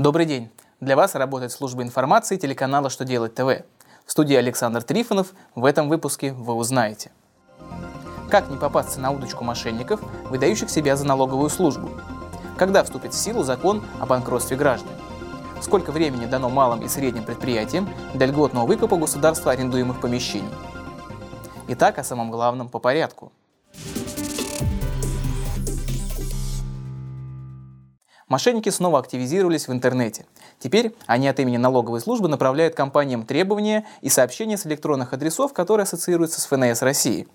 Добрый 0.00 0.24
день! 0.24 0.48
Для 0.80 0.96
вас 0.96 1.14
работает 1.14 1.52
служба 1.52 1.82
информации 1.82 2.38
телеканала 2.38 2.88
«Что 2.88 3.04
делать 3.04 3.34
ТВ». 3.34 3.66
В 4.06 4.10
студии 4.10 4.34
Александр 4.34 4.82
Трифонов. 4.82 5.34
В 5.54 5.66
этом 5.66 5.90
выпуске 5.90 6.32
вы 6.32 6.54
узнаете. 6.54 7.10
Как 8.30 8.48
не 8.48 8.56
попасться 8.56 8.98
на 8.98 9.10
удочку 9.10 9.44
мошенников, 9.44 10.00
выдающих 10.30 10.70
себя 10.70 10.96
за 10.96 11.06
налоговую 11.06 11.50
службу? 11.50 11.90
Когда 12.56 12.82
вступит 12.82 13.12
в 13.12 13.18
силу 13.18 13.42
закон 13.42 13.84
о 14.00 14.06
банкротстве 14.06 14.56
граждан? 14.56 14.88
Сколько 15.60 15.92
времени 15.92 16.24
дано 16.24 16.48
малым 16.48 16.80
и 16.80 16.88
средним 16.88 17.24
предприятиям 17.24 17.86
для 18.14 18.24
льготного 18.24 18.64
выкупа 18.64 18.96
государства 18.96 19.52
арендуемых 19.52 20.00
помещений? 20.00 20.48
Итак, 21.68 21.98
о 21.98 22.04
самом 22.04 22.30
главном 22.30 22.70
по 22.70 22.78
порядку– 22.78 23.32
Мошенники 28.30 28.68
снова 28.68 29.00
активизировались 29.00 29.66
в 29.66 29.72
интернете. 29.72 30.24
Теперь 30.60 30.94
они 31.06 31.26
от 31.26 31.40
имени 31.40 31.56
налоговой 31.56 32.00
службы 32.00 32.28
направляют 32.28 32.76
компаниям 32.76 33.26
требования 33.26 33.84
и 34.02 34.08
сообщения 34.08 34.56
с 34.56 34.64
электронных 34.66 35.12
адресов, 35.12 35.52
которые 35.52 35.82
ассоциируются 35.82 36.40
с 36.40 36.46
ФНС 36.46 36.80
России. 36.82 37.26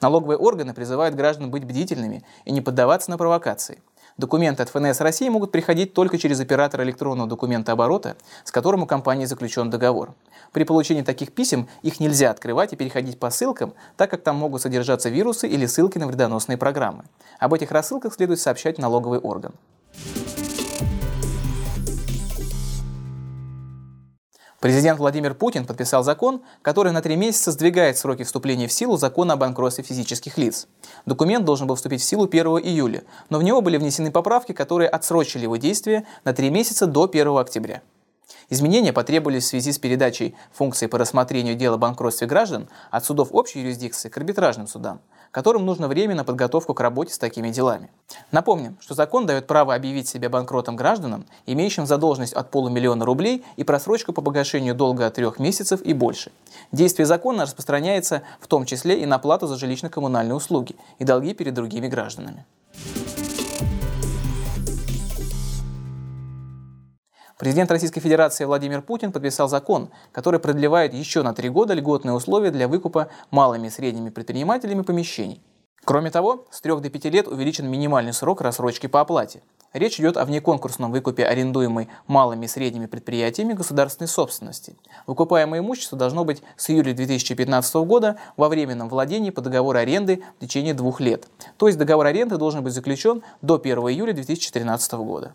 Налоговые 0.00 0.38
органы 0.38 0.74
призывают 0.74 1.16
граждан 1.16 1.50
быть 1.50 1.64
бдительными 1.64 2.22
и 2.44 2.52
не 2.52 2.60
поддаваться 2.60 3.10
на 3.10 3.18
провокации. 3.18 3.82
Документы 4.16 4.62
от 4.62 4.68
ФНС 4.68 5.00
России 5.00 5.28
могут 5.28 5.50
приходить 5.50 5.92
только 5.92 6.18
через 6.18 6.38
оператора 6.38 6.84
электронного 6.84 7.28
документа 7.28 7.72
оборота, 7.72 8.16
с 8.44 8.52
которым 8.52 8.84
у 8.84 8.86
компании 8.86 9.24
заключен 9.24 9.70
договор. 9.70 10.14
При 10.52 10.62
получении 10.62 11.02
таких 11.02 11.32
писем 11.32 11.68
их 11.82 11.98
нельзя 11.98 12.30
открывать 12.30 12.72
и 12.72 12.76
переходить 12.76 13.18
по 13.18 13.30
ссылкам, 13.30 13.74
так 13.96 14.08
как 14.12 14.22
там 14.22 14.36
могут 14.36 14.62
содержаться 14.62 15.08
вирусы 15.08 15.48
или 15.48 15.66
ссылки 15.66 15.98
на 15.98 16.06
вредоносные 16.06 16.58
программы. 16.58 17.06
Об 17.40 17.54
этих 17.54 17.72
рассылках 17.72 18.14
следует 18.14 18.38
сообщать 18.38 18.78
налоговый 18.78 19.18
орган. 19.18 19.52
Президент 24.60 24.98
Владимир 24.98 25.34
Путин 25.34 25.64
подписал 25.64 26.02
закон, 26.02 26.42
который 26.62 26.90
на 26.90 27.00
три 27.00 27.14
месяца 27.14 27.52
сдвигает 27.52 27.96
сроки 27.96 28.24
вступления 28.24 28.66
в 28.66 28.72
силу 28.72 28.96
закона 28.96 29.34
о 29.34 29.36
банкротстве 29.36 29.84
физических 29.84 30.36
лиц. 30.36 30.66
Документ 31.06 31.44
должен 31.44 31.68
был 31.68 31.76
вступить 31.76 32.00
в 32.00 32.04
силу 32.04 32.24
1 32.24 32.46
июля, 32.64 33.04
но 33.30 33.38
в 33.38 33.44
него 33.44 33.60
были 33.60 33.76
внесены 33.76 34.10
поправки, 34.10 34.50
которые 34.50 34.88
отсрочили 34.88 35.44
его 35.44 35.58
действие 35.58 36.06
на 36.24 36.32
три 36.32 36.50
месяца 36.50 36.88
до 36.88 37.04
1 37.04 37.36
октября. 37.36 37.82
Изменения 38.50 38.92
потребовались 38.92 39.44
в 39.44 39.48
связи 39.48 39.70
с 39.70 39.78
передачей 39.78 40.34
функции 40.52 40.86
по 40.88 40.98
рассмотрению 40.98 41.54
дела 41.54 41.76
о 41.76 41.78
банкротстве 41.78 42.26
граждан 42.26 42.68
от 42.90 43.04
судов 43.04 43.28
общей 43.30 43.60
юрисдикции 43.60 44.08
к 44.08 44.16
арбитражным 44.16 44.66
судам, 44.66 45.00
которым 45.38 45.64
нужно 45.64 45.86
время 45.86 46.16
на 46.16 46.24
подготовку 46.24 46.74
к 46.74 46.80
работе 46.80 47.14
с 47.14 47.18
такими 47.18 47.50
делами. 47.50 47.90
Напомним, 48.32 48.76
что 48.80 48.94
закон 48.94 49.24
дает 49.24 49.46
право 49.46 49.72
объявить 49.72 50.08
себя 50.08 50.28
банкротом 50.28 50.74
гражданам, 50.74 51.26
имеющим 51.46 51.86
задолженность 51.86 52.32
от 52.32 52.50
полумиллиона 52.50 53.04
рублей 53.04 53.44
и 53.54 53.62
просрочку 53.62 54.12
по 54.12 54.20
погашению 54.20 54.74
долга 54.74 55.06
от 55.06 55.14
трех 55.14 55.38
месяцев 55.38 55.80
и 55.82 55.92
больше. 55.92 56.32
Действие 56.72 57.06
закона 57.06 57.44
распространяется 57.44 58.22
в 58.40 58.48
том 58.48 58.64
числе 58.64 59.00
и 59.00 59.06
на 59.06 59.20
плату 59.20 59.46
за 59.46 59.54
жилищно-коммунальные 59.54 60.34
услуги 60.34 60.74
и 60.98 61.04
долги 61.04 61.34
перед 61.34 61.54
другими 61.54 61.86
гражданами. 61.86 62.44
Президент 67.38 67.70
Российской 67.70 68.00
Федерации 68.00 68.44
Владимир 68.44 68.82
Путин 68.82 69.12
подписал 69.12 69.48
закон, 69.48 69.90
который 70.10 70.40
продлевает 70.40 70.92
еще 70.92 71.22
на 71.22 71.32
три 71.32 71.48
года 71.48 71.72
льготные 71.72 72.12
условия 72.12 72.50
для 72.50 72.66
выкупа 72.66 73.10
малыми 73.30 73.68
и 73.68 73.70
средними 73.70 74.10
предпринимателями 74.10 74.82
помещений. 74.82 75.40
Кроме 75.84 76.10
того, 76.10 76.46
с 76.50 76.60
3 76.60 76.80
до 76.80 76.90
5 76.90 77.04
лет 77.04 77.28
увеличен 77.28 77.70
минимальный 77.70 78.12
срок 78.12 78.40
рассрочки 78.40 78.88
по 78.88 79.00
оплате. 79.00 79.40
Речь 79.72 80.00
идет 80.00 80.16
о 80.16 80.24
внеконкурсном 80.24 80.90
выкупе 80.90 81.24
арендуемой 81.24 81.88
малыми 82.08 82.46
и 82.46 82.48
средними 82.48 82.86
предприятиями 82.86 83.52
государственной 83.52 84.08
собственности. 84.08 84.76
Выкупаемое 85.06 85.60
имущество 85.60 85.96
должно 85.96 86.24
быть 86.24 86.42
с 86.56 86.68
июля 86.70 86.92
2015 86.92 87.74
года 87.86 88.16
во 88.36 88.48
временном 88.48 88.88
владении 88.88 89.30
по 89.30 89.42
договору 89.42 89.78
аренды 89.78 90.24
в 90.38 90.40
течение 90.40 90.74
двух 90.74 91.00
лет. 91.00 91.28
То 91.56 91.68
есть 91.68 91.78
договор 91.78 92.06
аренды 92.06 92.36
должен 92.36 92.64
быть 92.64 92.72
заключен 92.72 93.22
до 93.42 93.54
1 93.54 93.78
июля 93.78 94.12
2013 94.12 94.92
года. 94.94 95.34